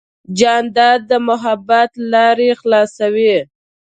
[0.39, 3.35] جانداد د محبت لارې خلاصوي.